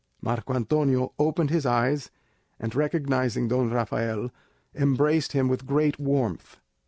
Marco 0.19 0.51
Antonio 0.51 1.13
opened 1.19 1.51
his 1.51 1.63
eyes, 1.63 2.09
and 2.59 2.73
recognising 2.73 3.47
Don 3.47 3.69
Rafael, 3.69 4.31
embraced 4.73 5.33
him 5.33 5.47
with 5.47 5.67
great 5.67 5.99
warmth. 5.99 6.57